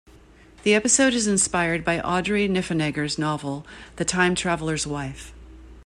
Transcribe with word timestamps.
The 0.63 0.73
episode 0.73 1.13
is 1.13 1.27
inspired 1.27 1.85
by 1.85 1.99
Audrey 1.99 2.47
Niffenegger's 2.49 3.19
novel 3.19 3.67
"The 3.97 4.05
Time-Traveler's 4.05 4.87
Wife". 4.87 5.31